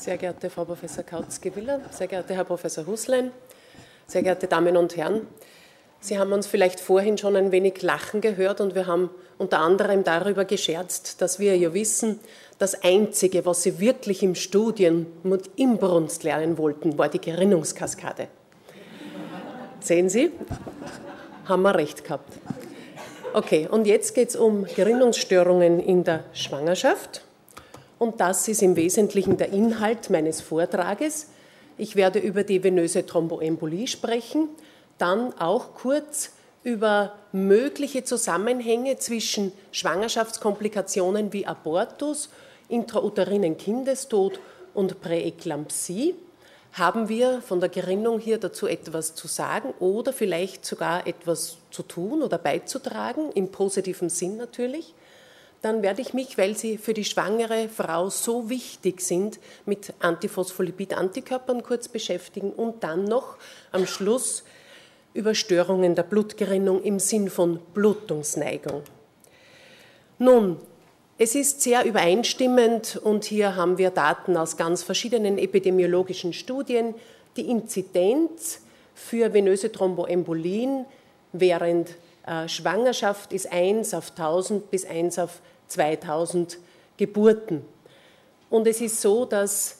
[0.00, 3.32] sehr geehrte Frau Professor Kautzke-Willer, sehr geehrter Herr Professor Huslein,
[4.06, 5.26] sehr geehrte Damen und Herren.
[6.00, 10.02] Sie haben uns vielleicht vorhin schon ein wenig lachen gehört und wir haben unter anderem
[10.02, 12.18] darüber gescherzt, dass wir ja wissen,
[12.58, 18.28] das Einzige, was Sie wirklich im Studien mit Imbrunst lernen wollten, war die Gerinnungskaskade.
[19.80, 20.32] Sehen Sie?
[21.44, 22.38] Haben wir recht gehabt.
[23.34, 27.22] Okay, und jetzt geht es um Gerinnungsstörungen in der Schwangerschaft.
[28.00, 31.26] Und das ist im Wesentlichen der Inhalt meines Vortrages.
[31.76, 34.48] Ich werde über die venöse Thromboembolie sprechen,
[34.96, 36.30] dann auch kurz
[36.64, 42.30] über mögliche Zusammenhänge zwischen Schwangerschaftskomplikationen wie Abortus,
[42.70, 44.40] intrauterinen Kindestod
[44.72, 46.14] und Präeklampsie.
[46.72, 51.82] Haben wir von der Gerinnung hier dazu etwas zu sagen oder vielleicht sogar etwas zu
[51.82, 54.94] tun oder beizutragen, im positiven Sinn natürlich?
[55.62, 61.62] Dann werde ich mich, weil sie für die schwangere Frau so wichtig sind, mit Antiphospholipid-Antikörpern
[61.62, 63.36] kurz beschäftigen und dann noch
[63.70, 64.42] am Schluss
[65.12, 68.82] über Störungen der Blutgerinnung im Sinn von Blutungsneigung.
[70.18, 70.58] Nun,
[71.18, 76.94] es ist sehr übereinstimmend und hier haben wir Daten aus ganz verschiedenen epidemiologischen Studien.
[77.36, 78.60] Die Inzidenz
[78.94, 80.86] für venöse Thromboembolien
[81.32, 82.09] während äh,
[82.46, 86.58] Schwangerschaft ist 1 auf 1000 bis 1 auf 2000
[86.96, 87.64] Geburten.
[88.50, 89.78] Und es ist so, dass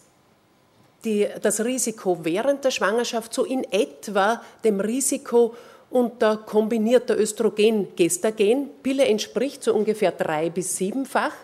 [1.04, 5.54] die, das Risiko während der Schwangerschaft so in etwa dem Risiko
[5.90, 11.34] unter kombinierter Östrogen-Gestagen-Pille entspricht, so ungefähr drei- bis siebenfach.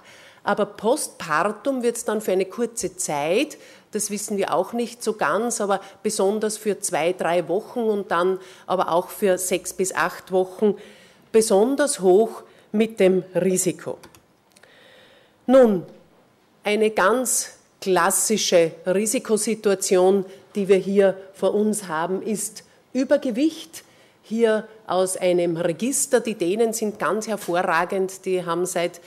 [0.46, 3.58] Aber postpartum wird es dann für eine kurze Zeit,
[3.90, 8.38] das wissen wir auch nicht so ganz, aber besonders für zwei, drei Wochen und dann
[8.66, 10.76] aber auch für sechs bis acht Wochen
[11.32, 13.98] besonders hoch mit dem Risiko.
[15.46, 15.84] Nun,
[16.62, 23.82] eine ganz klassische Risikosituation, die wir hier vor uns haben, ist Übergewicht.
[24.22, 26.20] Hier aus einem Register.
[26.20, 28.24] Die Dänen sind ganz hervorragend.
[28.24, 29.00] Die haben seit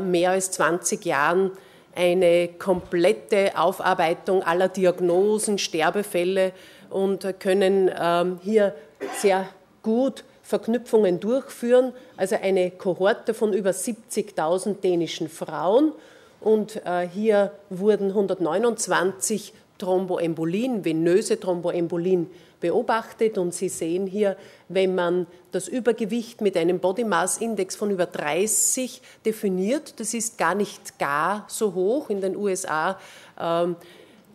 [0.00, 1.52] mehr als 20 Jahren
[1.94, 6.52] eine komplette Aufarbeitung aller Diagnosen, Sterbefälle
[6.90, 8.74] und können ähm, hier
[9.16, 9.48] sehr
[9.82, 15.92] gut Verknüpfungen durchführen, also eine Kohorte von über 70.000 dänischen Frauen.
[16.40, 23.38] Und äh, hier wurden 129 Thromboembolien, venöse Thromboembolien beobachtet.
[23.38, 24.36] Und Sie sehen hier,
[24.68, 30.38] wenn man das Übergewicht mit einem Body Mass Index von über 30 definiert, das ist
[30.38, 32.10] gar nicht gar so hoch.
[32.10, 32.98] In den USA
[33.40, 33.76] ähm,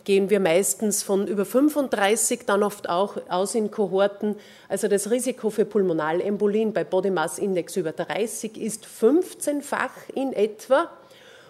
[0.04, 4.36] gehen wir meistens von über 35 dann oft auch aus in Kohorten.
[4.68, 10.90] Also das Risiko für Pulmonalembolien bei Body Mass Index über 30 ist 15-fach in etwa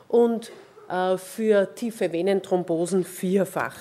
[0.08, 0.52] und
[0.90, 3.76] äh, für tiefe Venenthrombosen vierfach.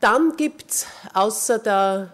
[0.00, 2.12] Dann gibt es außer der,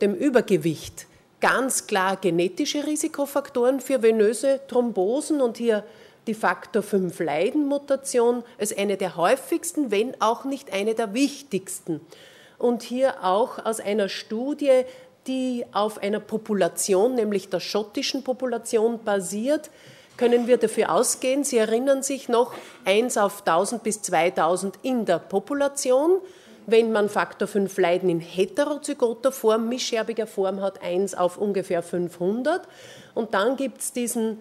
[0.00, 1.06] dem Übergewicht
[1.40, 5.84] ganz klar genetische Risikofaktoren für venöse Thrombosen und hier
[6.26, 12.00] die Faktor 5 Leiden-Mutation als eine der häufigsten, wenn auch nicht eine der wichtigsten.
[12.58, 14.84] Und hier auch aus einer Studie,
[15.26, 19.70] die auf einer Population, nämlich der schottischen Population basiert,
[20.18, 22.52] können wir dafür ausgehen, Sie erinnern sich noch,
[22.84, 26.20] 1 auf 1000 bis 2000 in der Population.
[26.66, 32.66] Wenn man Faktor 5 Leiden in heterozygoter Form, mischerbiger Form hat, 1 auf ungefähr 500.
[33.14, 34.40] Und dann gibt es diesen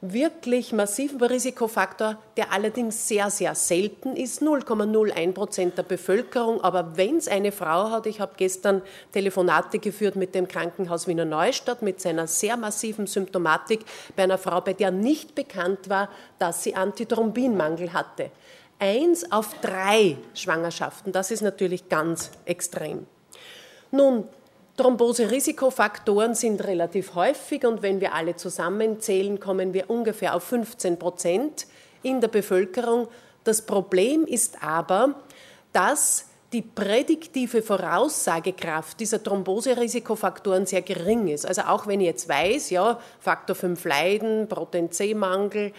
[0.00, 6.60] wirklich massiven Risikofaktor, der allerdings sehr, sehr selten ist, 0,01 Prozent der Bevölkerung.
[6.60, 8.82] Aber wenn es eine Frau hat, ich habe gestern
[9.12, 13.80] Telefonate geführt mit dem Krankenhaus Wiener Neustadt mit seiner sehr massiven Symptomatik
[14.14, 16.08] bei einer Frau, bei der nicht bekannt war,
[16.38, 18.30] dass sie Antithrombinmangel hatte.
[18.78, 23.06] Eins auf drei Schwangerschaften, das ist natürlich ganz extrem.
[23.90, 24.28] Nun,
[24.76, 31.66] Thrombose-Risikofaktoren sind relativ häufig und wenn wir alle zusammenzählen, kommen wir ungefähr auf 15 Prozent
[32.04, 33.08] in der Bevölkerung.
[33.42, 35.16] Das Problem ist aber,
[35.72, 41.44] dass die prädiktive Voraussagekraft dieser Thrombose-Risikofaktoren sehr gering ist.
[41.44, 45.72] Also auch wenn ich jetzt weiß, ja, Faktor 5 Leiden, Protein C-Mangel,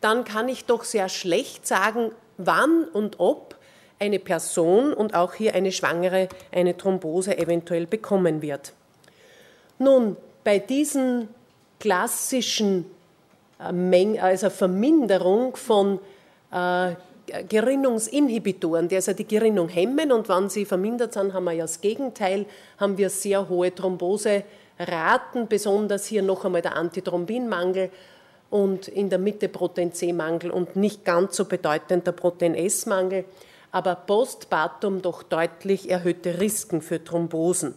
[0.00, 3.56] dann kann ich doch sehr schlecht sagen, wann und ob
[3.98, 8.72] eine Person und auch hier eine Schwangere eine Thrombose eventuell bekommen wird.
[9.78, 11.28] Nun, bei diesen
[11.80, 12.86] klassischen
[13.58, 15.98] äh, also Verminderung von
[16.52, 16.92] äh,
[17.48, 21.80] Gerinnungsinhibitoren, die also die Gerinnung hemmen und wenn sie vermindert sind, haben wir ja das
[21.80, 22.44] Gegenteil,
[22.78, 27.90] haben wir sehr hohe Thromboseraten, besonders hier noch einmal der Antithrombinmangel
[28.54, 33.24] und in der Mitte Protein C-Mangel und nicht ganz so bedeutend der Protein S-Mangel.
[33.72, 37.74] aber postpartum doch deutlich erhöhte Risiken für Thrombosen.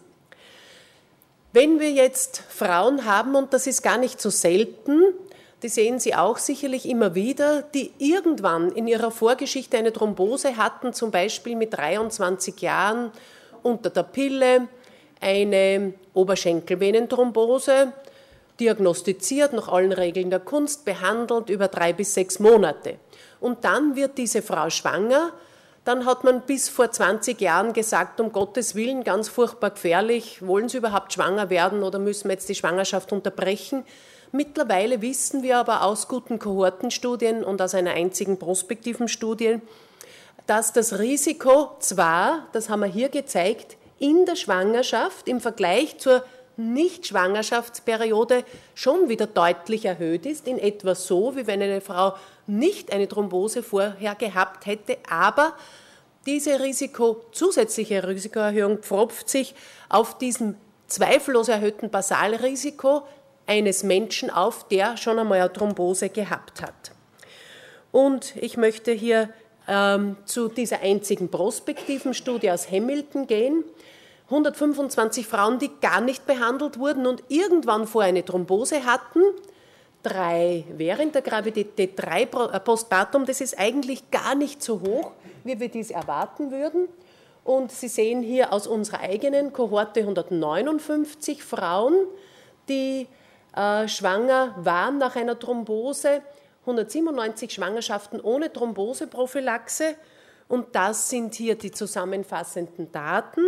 [1.52, 5.02] Wenn wir jetzt Frauen haben, und das ist gar nicht so selten,
[5.64, 10.94] die sehen Sie auch sicherlich immer wieder, die irgendwann in ihrer Vorgeschichte eine Thrombose hatten,
[10.94, 13.12] zum Beispiel mit 23 Jahren
[13.64, 14.68] unter der Pille,
[15.20, 17.94] eine Oberschenkelvenenthrombose,
[18.60, 22.96] diagnostiziert nach allen Regeln der Kunst, behandelt über drei bis sechs Monate.
[23.40, 25.32] Und dann wird diese Frau schwanger.
[25.84, 30.68] Dann hat man bis vor 20 Jahren gesagt, um Gottes Willen, ganz furchtbar gefährlich, wollen
[30.68, 33.86] Sie überhaupt schwanger werden oder müssen wir jetzt die Schwangerschaft unterbrechen?
[34.34, 39.60] Mittlerweile wissen wir aber aus guten Kohortenstudien und aus einer einzigen prospektiven Studie,
[40.48, 46.24] dass das Risiko zwar, das haben wir hier gezeigt, in der Schwangerschaft im Vergleich zur
[46.58, 48.44] Nicht-Schwangerschaftsperiode
[48.76, 52.16] schon wieder deutlich erhöht ist, in etwa so, wie wenn eine Frau
[52.48, 55.54] nicht eine Thrombose vorher gehabt hätte, aber
[56.26, 59.56] diese Risiko, zusätzliche Risikoerhöhung pfropft sich
[59.88, 60.56] auf diesem
[60.88, 63.04] zweifellos erhöhten Basalrisiko
[63.46, 66.92] eines Menschen auf, der schon einmal eine Thrombose gehabt hat.
[67.92, 69.30] Und ich möchte hier
[69.68, 73.64] ähm, zu dieser einzigen prospektiven Studie aus Hamilton gehen.
[74.30, 79.22] 125 Frauen, die gar nicht behandelt wurden und irgendwann vor eine Thrombose hatten,
[80.04, 85.12] drei während der Gravidität, drei äh, postpartum, das ist eigentlich gar nicht so hoch,
[85.44, 86.90] wie wir dies erwarten würden.
[87.46, 91.96] Und Sie sehen hier aus unserer eigenen Kohorte 159 Frauen,
[92.68, 93.08] die
[93.56, 96.22] äh, schwanger waren nach einer Thrombose,
[96.62, 99.96] 197 Schwangerschaften ohne Thromboseprophylaxe.
[100.50, 103.42] Und das sind hier die zusammenfassenden Daten.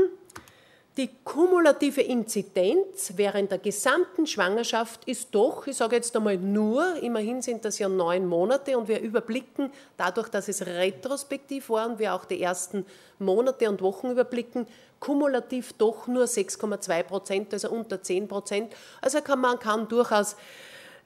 [0.97, 7.41] Die kumulative Inzidenz während der gesamten Schwangerschaft ist doch, ich sage jetzt einmal nur, immerhin
[7.41, 12.13] sind das ja neun Monate und wir überblicken, dadurch, dass es retrospektiv war und wir
[12.13, 12.85] auch die ersten
[13.19, 14.67] Monate und Wochen überblicken,
[14.99, 18.73] kumulativ doch nur 6,2 Prozent, also unter 10 Prozent.
[19.01, 20.35] Also kann man kann durchaus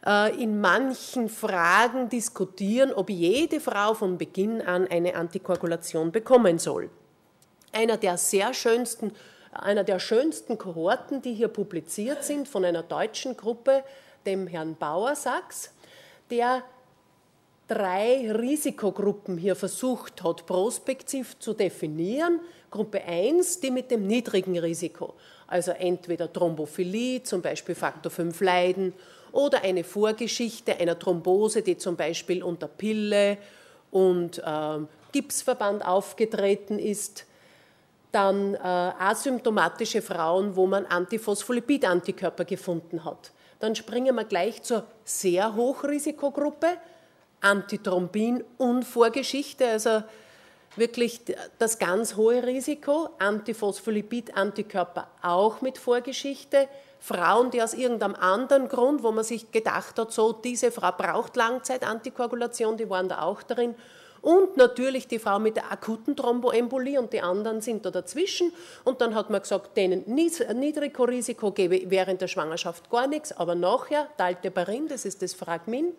[0.06, 6.90] äh, in manchen Fragen diskutieren, ob jede Frau von Beginn an eine Antikoagulation bekommen soll.
[7.72, 9.12] Einer der sehr schönsten
[9.56, 13.84] einer der schönsten Kohorten, die hier publiziert sind von einer deutschen Gruppe,
[14.26, 15.72] dem Herrn Bauersachs,
[16.30, 16.64] der
[17.68, 22.40] drei Risikogruppen hier versucht hat, prospektiv zu definieren.
[22.70, 25.14] Gruppe 1, die mit dem niedrigen Risiko,
[25.48, 28.94] also entweder Thrombophilie, zum Beispiel Faktor 5 Leiden,
[29.32, 33.38] oder eine Vorgeschichte einer Thrombose, die zum Beispiel unter Pille
[33.92, 34.80] und äh,
[35.12, 37.26] Gipsverband aufgetreten ist
[38.14, 43.32] dann äh, asymptomatische Frauen, wo man Antiphospholipid-Antikörper gefunden hat.
[43.60, 46.68] Dann springen wir gleich zur sehr Hochrisikogruppe,
[47.42, 50.04] Antithrombin und Vorgeschichte, also
[50.76, 51.22] wirklich
[51.58, 56.68] das ganz hohe Risiko, Antiphospholipid-Antikörper auch mit Vorgeschichte,
[57.00, 61.36] Frauen, die aus irgendeinem anderen Grund, wo man sich gedacht hat, so diese Frau braucht
[61.36, 63.76] Langzeit-Antikoagulation, die waren da auch drin
[64.24, 68.54] und natürlich die Frau mit der akuten Thromboembolie und die anderen sind da dazwischen.
[68.86, 73.54] Und dann hat man gesagt, denen Niedrigrisiko gebe ich während der Schwangerschaft gar nichts, aber
[73.54, 75.92] nachher, Dalteparin, das ist das Fragmin,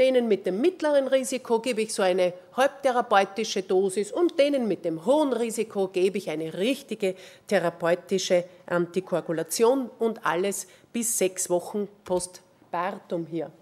[0.00, 5.06] denen mit dem mittleren Risiko gebe ich so eine halbtherapeutische Dosis und denen mit dem
[5.06, 7.14] hohen Risiko gebe ich eine richtige
[7.46, 13.52] therapeutische Antikoagulation und alles bis sechs Wochen postpartum hier.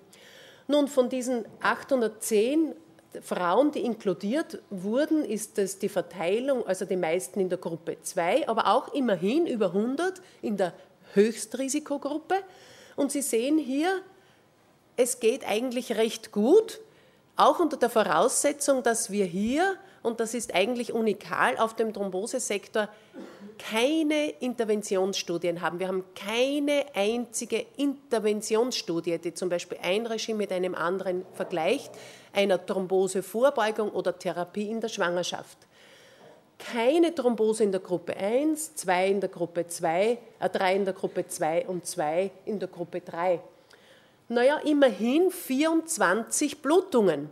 [0.67, 2.75] Nun, von diesen 810
[3.23, 8.49] Frauen, die inkludiert wurden, ist das die Verteilung, also die meisten in der Gruppe 2,
[8.49, 10.73] aber auch immerhin über 100 in der
[11.15, 12.37] Höchstrisikogruppe.
[12.97, 14.03] Und Sie sehen hier,
[14.97, 16.81] es geht eigentlich recht gut,
[17.37, 19.77] auch unter der Voraussetzung, dass wir hier,
[20.07, 22.89] und das ist eigentlich unikal auf dem Thrombosesektor,
[23.59, 25.81] keine Interventionsstudien haben.
[25.81, 31.91] Wir haben keine einzige Interventionsstudie, die zum Beispiel ein Regime mit einem anderen vergleicht
[32.33, 35.59] einer Thrombosevorbeugung oder Therapie in der Schwangerschaft.
[36.59, 40.95] Keine Thrombose in der Gruppe 1, 2 in der Gruppe 2, äh, 3 in der
[40.95, 43.41] Gruppe 2 und 2 in der Gruppe 3.
[44.29, 47.31] Naja, immerhin 24 Blutungen.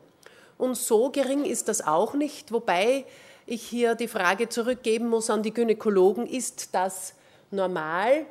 [0.59, 3.05] Und so gering ist das auch nicht, wobei
[3.47, 7.15] ich hier die Frage zurückgeben muss an die Gynäkologen, ist das
[7.51, 8.27] normal?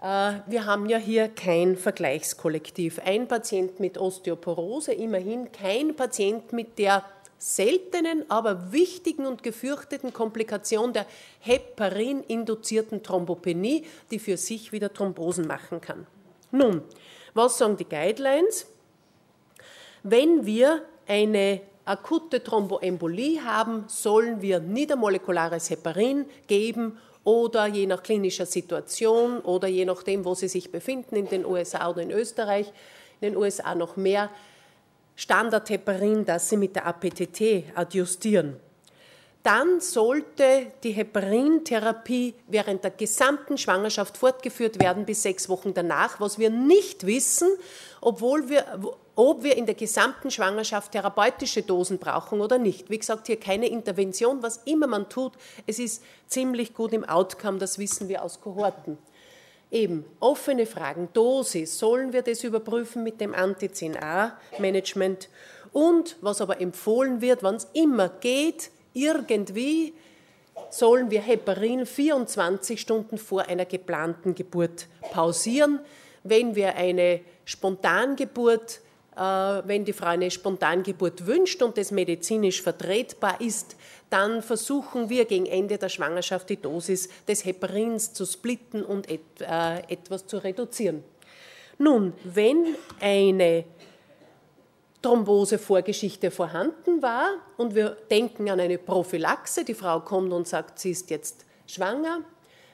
[0.00, 3.00] Äh, wir haben ja hier kein Vergleichskollektiv.
[3.04, 7.04] Ein Patient mit Osteoporose, immerhin kein Patient mit der
[7.38, 11.06] seltenen, aber wichtigen und gefürchteten Komplikation der
[11.40, 16.06] Heparin-induzierten Thrombopenie, die für sich wieder Thrombosen machen kann.
[16.50, 16.82] Nun,
[17.34, 18.66] was sagen die Guidelines?
[20.02, 28.46] Wenn wir eine akute Thromboembolie haben, sollen wir niedermolekulares Heparin geben oder je nach klinischer
[28.46, 32.72] Situation oder je nachdem, wo sie sich befinden, in den USA oder in Österreich,
[33.20, 34.30] in den USA noch mehr
[35.16, 38.56] Standard-Heparin, das sie mit der APTT adjustieren.
[39.42, 46.38] Dann sollte die Heparintherapie während der gesamten Schwangerschaft fortgeführt werden bis sechs Wochen danach, was
[46.38, 47.48] wir nicht wissen,
[48.00, 48.64] obwohl wir,
[49.18, 52.88] ob wir in der gesamten Schwangerschaft therapeutische Dosen brauchen oder nicht.
[52.88, 55.32] Wie gesagt, hier keine Intervention, was immer man tut,
[55.66, 58.96] es ist ziemlich gut im Outcome, das wissen wir aus Kohorten.
[59.72, 65.28] Eben, offene Fragen, Dosis, sollen wir das überprüfen mit dem Anti-10A-Management?
[65.72, 69.94] Und was aber empfohlen wird, wann es immer geht, irgendwie
[70.70, 75.80] sollen wir Heparin 24 Stunden vor einer geplanten Geburt pausieren.
[76.22, 78.80] Wenn wir eine Spontangeburt,
[79.18, 83.76] wenn die Frau eine Spontangeburt wünscht und das medizinisch vertretbar ist,
[84.10, 89.16] dann versuchen wir gegen Ende der Schwangerschaft die Dosis des Heparins zu splitten und äh,
[89.88, 91.02] etwas zu reduzieren.
[91.78, 93.64] Nun, wenn eine
[95.02, 100.90] Thrombosevorgeschichte vorhanden war und wir denken an eine Prophylaxe, die Frau kommt und sagt, sie
[100.90, 102.22] ist jetzt schwanger,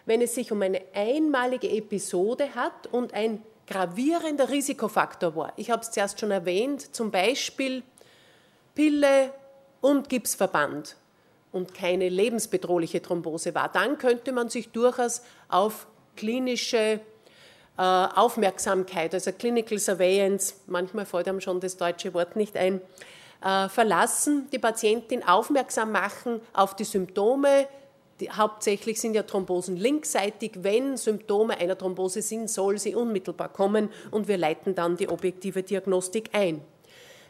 [0.07, 5.53] wenn es sich um eine einmalige Episode hat und ein gravierender Risikofaktor war.
[5.57, 7.83] Ich habe es zuerst schon erwähnt, zum Beispiel
[8.75, 9.33] Pille
[9.81, 10.97] und Gipsverband
[11.53, 17.01] und keine lebensbedrohliche Thrombose war, dann könnte man sich durchaus auf klinische
[17.77, 22.81] äh, Aufmerksamkeit, also Clinical Surveillance, manchmal fällt einem schon das deutsche Wort nicht ein,
[23.45, 27.69] äh, verlassen, die Patientin aufmerksam machen auf die Symptome.
[28.21, 30.53] Die, hauptsächlich sind ja Thrombosen linksseitig.
[30.63, 35.63] Wenn Symptome einer Thrombose sind, soll sie unmittelbar kommen und wir leiten dann die objektive
[35.63, 36.61] Diagnostik ein.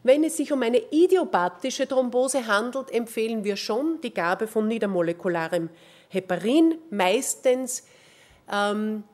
[0.02, 5.70] Wenn es sich um eine idiopathische Thrombose handelt, empfehlen wir schon die Gabe von niedermolekularem
[6.10, 7.84] Heparin, meistens
[8.52, 9.04] ähm,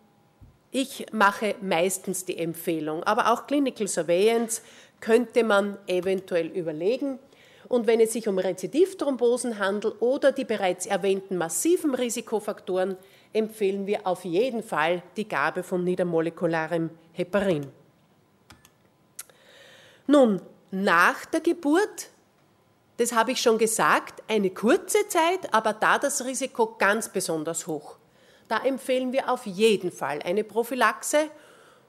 [0.72, 4.62] ich mache meistens die Empfehlung, aber auch Clinical Surveillance
[5.00, 7.18] könnte man eventuell überlegen.
[7.70, 12.96] Und wenn es sich um Rezidivthrombosen handelt oder die bereits erwähnten massiven Risikofaktoren,
[13.32, 17.68] empfehlen wir auf jeden Fall die Gabe von niedermolekularem Heparin.
[20.08, 22.08] Nun, nach der Geburt,
[22.96, 27.98] das habe ich schon gesagt, eine kurze Zeit, aber da das Risiko ganz besonders hoch.
[28.48, 31.30] Da empfehlen wir auf jeden Fall eine Prophylaxe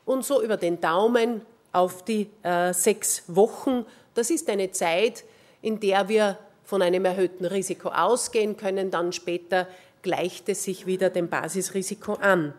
[0.05, 3.83] und so über den Daumen auf die äh, sechs Wochen.
[4.13, 5.23] Das ist eine Zeit,
[5.61, 8.91] in der wir von einem erhöhten Risiko ausgehen können.
[8.91, 9.67] Dann später
[10.01, 12.53] gleicht es sich wieder dem Basisrisiko an.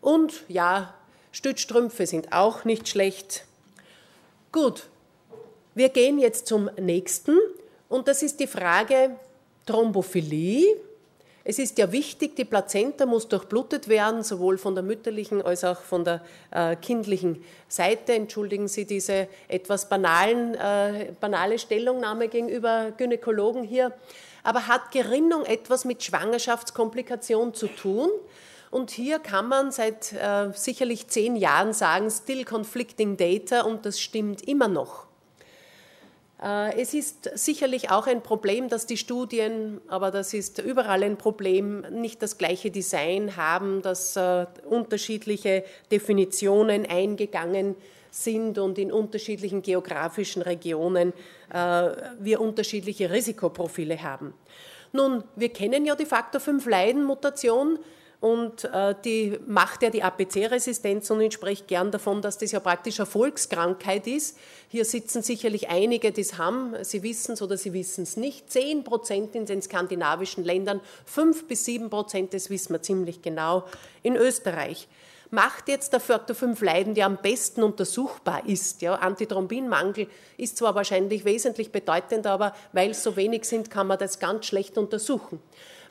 [0.00, 0.94] Und ja,
[1.32, 3.44] Stützstrümpfe sind auch nicht schlecht.
[4.52, 4.88] Gut,
[5.74, 7.38] wir gehen jetzt zum nächsten
[7.88, 9.16] und das ist die Frage
[9.66, 10.76] Thrombophilie.
[11.42, 15.80] Es ist ja wichtig, die Plazenta muss durchblutet werden, sowohl von der mütterlichen als auch
[15.80, 18.12] von der äh, kindlichen Seite.
[18.12, 23.92] Entschuldigen Sie diese etwas banalen, äh, banale Stellungnahme gegenüber Gynäkologen hier.
[24.42, 28.10] Aber hat Gerinnung etwas mit Schwangerschaftskomplikation zu tun?
[28.70, 33.98] Und hier kann man seit äh, sicherlich zehn Jahren sagen, still conflicting data und das
[33.98, 35.09] stimmt immer noch.
[36.42, 41.18] Äh, es ist sicherlich auch ein Problem, dass die Studien, aber das ist überall ein
[41.18, 47.76] Problem, nicht das gleiche Design haben, dass äh, unterschiedliche Definitionen eingegangen
[48.10, 51.12] sind und in unterschiedlichen geografischen Regionen
[51.52, 54.34] äh, wir unterschiedliche Risikoprofile haben.
[54.92, 57.78] Nun, wir kennen ja die Faktor 5 Leiden-Mutation
[58.20, 62.60] und äh, die macht ja die APC-Resistenz und ich spreche gern davon, dass das ja
[62.60, 64.36] praktisch eine Volkskrankheit ist.
[64.68, 68.52] Hier sitzen sicherlich einige, die es haben, sie wissen es oder sie wissen es nicht.
[68.52, 73.64] Zehn Prozent in den skandinavischen Ländern, fünf bis sieben Prozent, das wissen wir ziemlich genau,
[74.02, 74.86] in Österreich.
[75.32, 78.82] Macht jetzt der Faktor 5 Leiden, der am besten untersuchbar ist.
[78.82, 83.96] Ja, Antithrombinmangel ist zwar wahrscheinlich wesentlich bedeutender, aber weil es so wenig sind, kann man
[83.96, 85.40] das ganz schlecht untersuchen.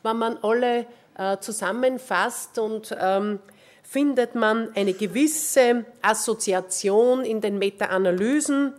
[0.04, 0.86] Wenn man alle
[1.18, 3.40] äh, zusammenfasst und ähm,
[3.84, 8.74] findet man eine gewisse Assoziation in den Meta-Analysen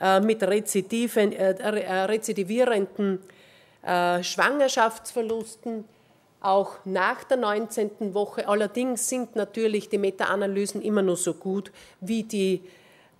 [0.00, 3.20] äh, mit rezidiven, äh, äh rezidivierenden
[3.82, 5.84] äh, Schwangerschaftsverlusten,
[6.40, 8.14] auch nach der 19.
[8.14, 8.48] Woche.
[8.48, 12.62] Allerdings sind natürlich die Meta-Analysen immer nur so gut wie die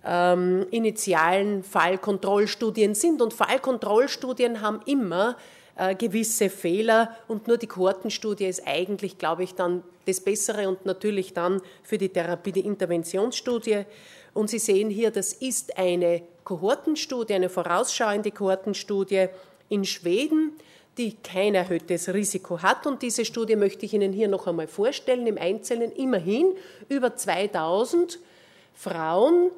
[0.05, 3.21] ähm, initialen Fallkontrollstudien sind.
[3.21, 5.35] Und Fallkontrollstudien haben immer
[5.79, 10.85] äh, gewisse Fehler und nur die Kohortenstudie ist eigentlich, glaube ich, dann das Bessere und
[10.85, 13.85] natürlich dann für die Therapie die Interventionsstudie.
[14.33, 19.27] Und Sie sehen hier, das ist eine Kohortenstudie, eine vorausschauende Kohortenstudie
[19.69, 20.51] in Schweden,
[20.97, 22.85] die kein erhöhtes Risiko hat.
[22.85, 26.55] Und diese Studie möchte ich Ihnen hier noch einmal vorstellen, im Einzelnen immerhin
[26.89, 28.19] über 2000
[28.73, 29.51] Frauen,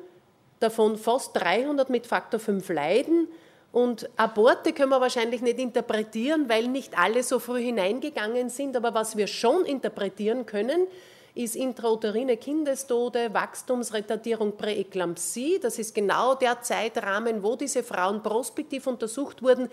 [0.60, 3.28] davon fast 300 mit Faktor 5 Leiden,
[3.72, 8.76] und Aborte können wir wahrscheinlich nicht interpretieren, weil nicht alle so früh hineingegangen sind.
[8.76, 10.88] Aber was wir schon interpretieren können,
[11.36, 15.60] ist intrauterine Kindestode, Wachstumsretardierung, Präeklampsie.
[15.62, 19.70] Das ist genau der Zeitrahmen, wo diese Frauen prospektiv untersucht wurden.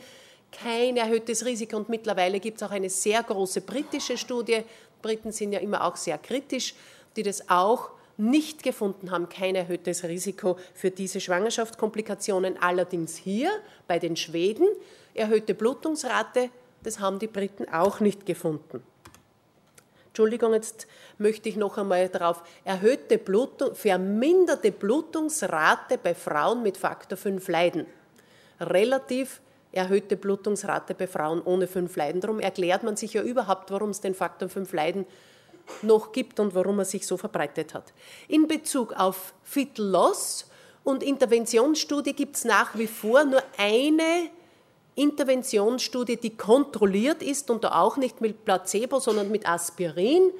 [0.53, 4.63] Kein erhöhtes Risiko und mittlerweile gibt es auch eine sehr große britische Studie.
[5.03, 6.75] Briten sind ja immer auch sehr kritisch,
[7.17, 12.61] die das auch nicht gefunden haben, kein erhöhtes Risiko für diese Schwangerschaftskomplikationen.
[12.61, 13.51] Allerdings hier
[13.87, 14.67] bei den Schweden
[15.15, 16.51] erhöhte Blutungsrate,
[16.83, 18.83] das haben die Briten auch nicht gefunden.
[20.09, 27.17] Entschuldigung, jetzt möchte ich noch einmal darauf, erhöhte Blutung, verminderte Blutungsrate bei Frauen mit Faktor
[27.17, 27.87] 5 Leiden.
[28.61, 32.21] Relativ erhöhte Blutungsrate bei Frauen ohne 5 Leiden.
[32.21, 35.07] Darum erklärt man sich ja überhaupt, warum es den Faktor 5 Leiden
[35.83, 37.93] noch gibt und warum er sich so verbreitet hat.
[38.29, 40.49] In Bezug auf Fetal Loss
[40.85, 44.31] und Interventionsstudie gibt es nach wie vor nur eine
[44.95, 50.33] Interventionsstudie, die kontrolliert ist und da auch nicht mit Placebo, sondern mit Aspirin.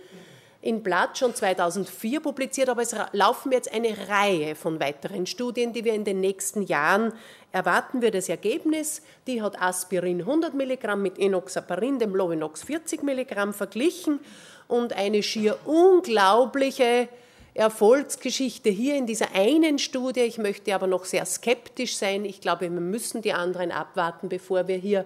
[0.61, 5.85] In Blatt schon 2004 publiziert, aber es laufen jetzt eine Reihe von weiteren Studien, die
[5.85, 7.13] wir in den nächsten Jahren
[7.53, 9.03] erwarten wir das Ergebnis.
[9.29, 14.19] Die hat Aspirin 100 Milligramm mit Enoxaparin, dem Lovenox 40 Milligramm verglichen
[14.67, 17.09] und eine schier unglaubliche
[17.55, 20.21] Erfolgsgeschichte hier in dieser einen Studie.
[20.21, 22.25] Ich möchte aber noch sehr skeptisch sein.
[22.25, 25.05] Ich glaube, wir müssen die anderen abwarten, bevor wir hier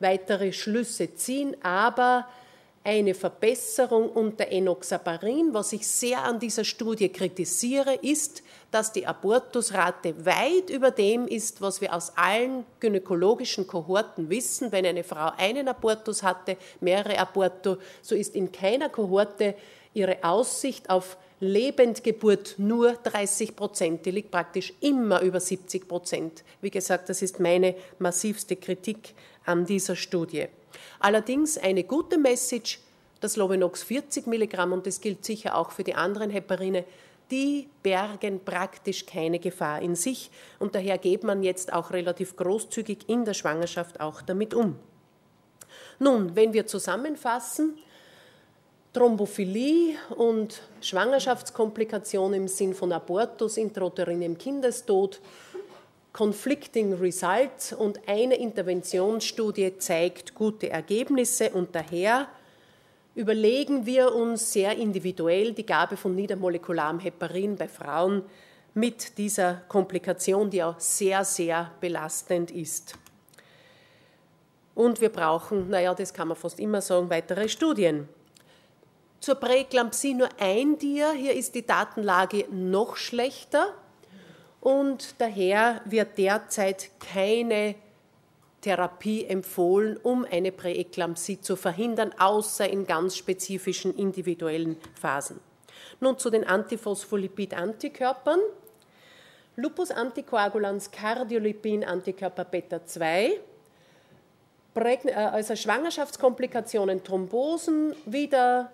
[0.00, 1.56] weitere Schlüsse ziehen.
[1.62, 2.26] Aber
[2.88, 5.52] eine Verbesserung unter Enoxaparin.
[5.52, 11.60] Was ich sehr an dieser Studie kritisiere, ist, dass die Abortusrate weit über dem ist,
[11.60, 14.72] was wir aus allen gynäkologischen Kohorten wissen.
[14.72, 19.54] Wenn eine Frau einen Abortus hatte, mehrere Aborto, so ist in keiner Kohorte
[19.92, 24.06] ihre Aussicht auf Lebendgeburt nur 30 Prozent.
[24.06, 26.42] Die liegt praktisch immer über 70 Prozent.
[26.62, 29.14] Wie gesagt, das ist meine massivste Kritik
[29.48, 30.46] an dieser Studie.
[31.00, 32.80] Allerdings eine gute Message,
[33.20, 36.84] das Lovenox 40 Milligramm, und das gilt sicher auch für die anderen Heparine,
[37.30, 43.08] die bergen praktisch keine Gefahr in sich und daher geht man jetzt auch relativ großzügig
[43.08, 44.76] in der Schwangerschaft auch damit um.
[45.98, 47.78] Nun, wenn wir zusammenfassen,
[48.94, 55.20] Thrombophilie und Schwangerschaftskomplikationen im Sinn von Abortus, intrauterinem Kindestod,
[56.18, 62.26] Conflicting Results und eine Interventionsstudie zeigt gute Ergebnisse und daher
[63.14, 68.24] überlegen wir uns sehr individuell die Gabe von niedermolekularem Heparin bei Frauen
[68.74, 72.96] mit dieser Komplikation, die auch sehr, sehr belastend ist.
[74.74, 78.08] Und wir brauchen, naja, das kann man fast immer sagen, weitere Studien.
[79.20, 81.12] Zur Präeklampsie nur ein Dia.
[81.12, 83.72] Hier ist die Datenlage noch schlechter
[84.60, 87.74] und daher wird derzeit keine
[88.60, 95.40] Therapie empfohlen, um eine Präeklampsie zu verhindern, außer in ganz spezifischen individuellen Phasen.
[96.00, 98.40] Nun zu den Antiphospholipid-Antikörpern.
[99.56, 103.40] Lupus anticoagulans, Cardiolipin, Antikörper Beta 2,
[104.76, 108.70] äh, also Schwangerschaftskomplikationen, Thrombosen, wieder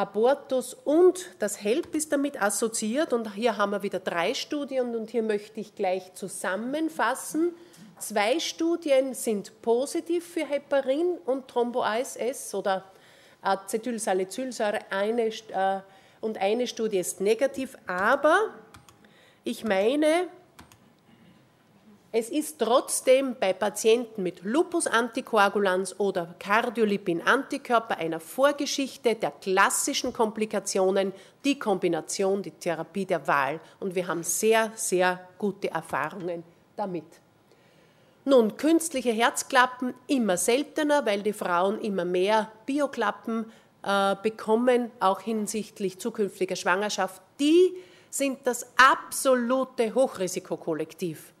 [0.00, 3.12] Abortus und das HELP ist damit assoziiert.
[3.12, 7.54] Und hier haben wir wieder drei Studien und hier möchte ich gleich zusammenfassen.
[7.98, 12.84] Zwei Studien sind positiv für Heparin und Thrombo-ASS oder
[13.42, 15.80] Acetylsalicylsäure eine, äh,
[16.22, 17.76] und eine Studie ist negativ.
[17.86, 18.38] Aber
[19.44, 20.28] ich meine,
[22.12, 31.12] es ist trotzdem bei Patienten mit Lupus-Antikoagulans oder Cardiolipin-Antikörper einer Vorgeschichte der klassischen Komplikationen
[31.44, 33.60] die Kombination, die Therapie der Wahl.
[33.78, 36.42] Und wir haben sehr, sehr gute Erfahrungen
[36.74, 37.04] damit.
[38.24, 43.46] Nun, künstliche Herzklappen immer seltener, weil die Frauen immer mehr Bioklappen
[43.84, 47.22] äh, bekommen, auch hinsichtlich zukünftiger Schwangerschaft.
[47.38, 47.72] Die
[48.10, 51.32] sind das absolute Hochrisikokollektiv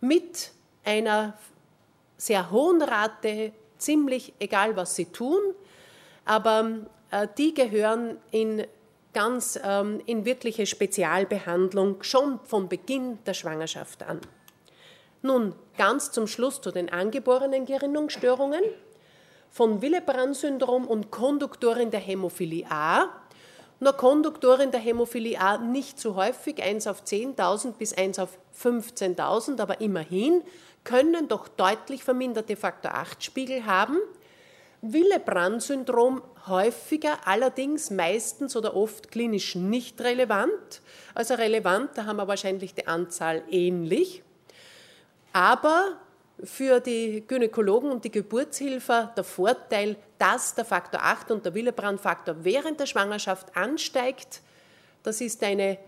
[0.00, 0.52] mit
[0.84, 1.34] einer
[2.16, 5.40] sehr hohen Rate, ziemlich egal, was sie tun,
[6.24, 8.66] aber äh, die gehören in
[9.12, 14.20] ganz ähm, in wirkliche Spezialbehandlung schon von Beginn der Schwangerschaft an.
[15.22, 18.62] Nun, ganz zum Schluss zu den angeborenen Gerinnungsstörungen.
[19.50, 23.08] Von Willebrand-Syndrom und Konduktorin der Hämophilie A.
[23.84, 29.60] Nur Konduktorin der Hämophilie A nicht so häufig, 1 auf 10.000 bis 1 auf 15.000,
[29.60, 30.42] aber immerhin
[30.84, 33.98] können doch deutlich verminderte Faktor 8 Spiegel haben.
[34.80, 40.80] Willebrand-Syndrom häufiger, allerdings meistens oder oft klinisch nicht relevant.
[41.14, 44.22] Also relevant, da haben wir wahrscheinlich die Anzahl ähnlich.
[45.34, 45.98] Aber
[46.44, 52.36] für die Gynäkologen und die Geburtshilfe der Vorteil, dass der Faktor 8 und der Willebrand-Faktor
[52.42, 54.40] während der Schwangerschaft ansteigt.
[55.02, 55.78] Das ist eine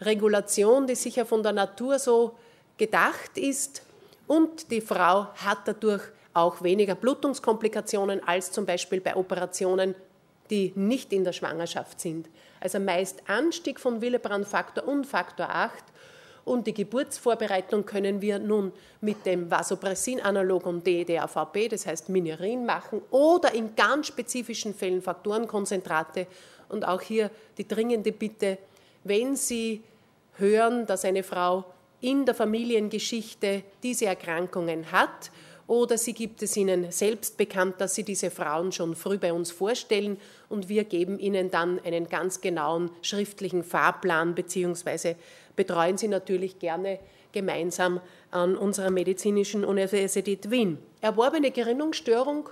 [0.00, 2.36] Regulation, die sicher von der Natur so
[2.76, 3.82] gedacht ist.
[4.26, 6.02] Und die Frau hat dadurch
[6.34, 9.94] auch weniger Blutungskomplikationen als zum Beispiel bei Operationen,
[10.50, 12.28] die nicht in der Schwangerschaft sind.
[12.60, 15.84] Also meist Anstieg von Willebrand-Faktor und Faktor 8
[16.48, 23.54] und die Geburtsvorbereitung können wir nun mit dem Vasopressin-Analog DEDAVP, das heißt Minerin, machen oder
[23.54, 26.26] in ganz spezifischen Fällen Faktorenkonzentrate.
[26.68, 28.58] Und auch hier die dringende Bitte,
[29.04, 29.82] wenn Sie
[30.36, 31.64] hören, dass eine Frau
[32.00, 35.30] in der Familiengeschichte diese Erkrankungen hat
[35.68, 39.50] oder sie gibt es ihnen selbst bekannt, dass sie diese Frauen schon früh bei uns
[39.50, 40.16] vorstellen
[40.48, 45.16] und wir geben ihnen dann einen ganz genauen schriftlichen Fahrplan beziehungsweise
[45.58, 47.00] betreuen sie natürlich gerne
[47.32, 50.78] gemeinsam an unserer medizinischen Universität Wien.
[51.00, 52.48] Erworbene Gerinnungsstörung,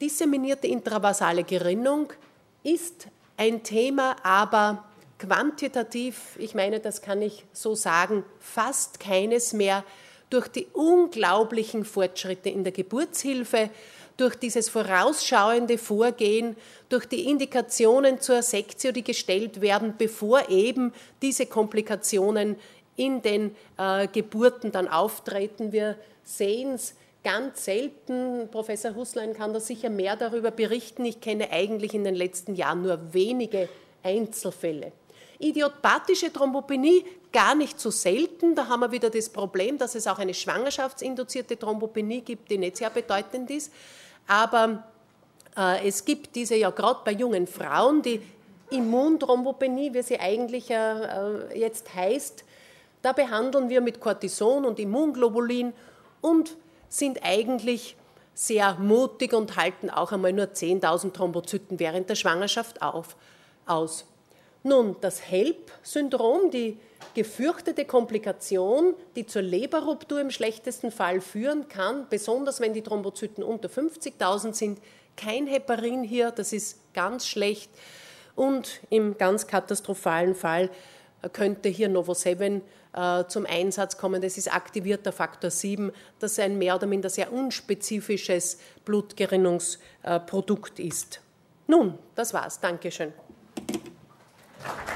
[0.00, 2.14] disseminierte intravasale Gerinnung
[2.62, 4.86] ist ein Thema, aber
[5.18, 9.84] quantitativ, ich meine, das kann ich so sagen, fast keines mehr
[10.30, 13.68] durch die unglaublichen Fortschritte in der Geburtshilfe,
[14.16, 16.56] durch dieses vorausschauende Vorgehen,
[16.88, 22.56] durch die Indikationen zur Sektio, die gestellt werden, bevor eben diese Komplikationen
[22.96, 25.72] in den äh, Geburten dann auftreten.
[25.72, 28.48] Wir sehen es ganz selten.
[28.50, 31.04] Professor Huslein kann da sicher mehr darüber berichten.
[31.04, 33.68] Ich kenne eigentlich in den letzten Jahren nur wenige
[34.02, 34.92] Einzelfälle.
[35.38, 38.54] Idiopathische Thrombopenie gar nicht so selten.
[38.54, 42.76] Da haben wir wieder das Problem, dass es auch eine schwangerschaftsinduzierte Thrombopenie gibt, die nicht
[42.76, 43.72] sehr bedeutend ist.
[44.26, 44.84] Aber
[45.56, 48.20] äh, es gibt diese ja gerade bei jungen Frauen, die
[48.70, 52.44] Immunthrombopenie, wie sie eigentlich äh, äh, jetzt heißt,
[53.02, 55.72] da behandeln wir mit Cortison und Immunglobulin
[56.20, 56.56] und
[56.88, 57.96] sind eigentlich
[58.34, 63.16] sehr mutig und halten auch einmal nur 10.000 Thrombozyten während der Schwangerschaft auf,
[63.66, 64.06] aus.
[64.66, 66.78] Nun, das HELP-Syndrom, die
[67.12, 73.68] gefürchtete Komplikation, die zur Leberruptur im schlechtesten Fall führen kann, besonders wenn die Thrombozyten unter
[73.68, 74.78] 50.000 sind,
[75.16, 77.70] kein Heparin hier, das ist ganz schlecht.
[78.36, 80.70] Und im ganz katastrophalen Fall
[81.34, 82.62] könnte hier Novo 7
[82.94, 84.22] äh, zum Einsatz kommen.
[84.22, 91.20] Das ist aktivierter Faktor 7, das ein mehr oder minder sehr unspezifisches Blutgerinnungsprodukt ist.
[91.66, 92.60] Nun, das war's.
[92.60, 93.12] Dankeschön.
[94.64, 94.93] Gracias.